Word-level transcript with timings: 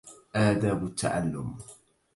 آداب 0.35 0.83
التعلم 0.83 1.57